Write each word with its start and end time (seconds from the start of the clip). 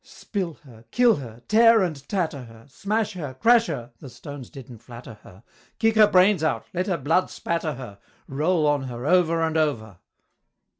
Spill 0.03 0.55
her! 0.63 0.83
kill 0.89 1.17
her! 1.17 1.43
tear 1.47 1.83
and 1.83 2.09
tatter 2.09 2.45
her! 2.45 2.65
Smash 2.67 3.13
her! 3.13 3.35
crash 3.35 3.67
her!" 3.67 3.91
(the 3.99 4.09
stones 4.09 4.49
didn't 4.49 4.79
flatter 4.79 5.19
her!) 5.21 5.43
"Kick 5.77 5.93
her 5.93 6.07
brains 6.07 6.43
out! 6.43 6.65
let 6.73 6.87
her 6.87 6.97
blood 6.97 7.29
spatter 7.29 7.75
her! 7.75 7.99
Roll 8.27 8.65
on 8.65 8.85
her 8.85 9.05
over 9.05 9.43
and 9.43 9.57
over!" 9.57 9.99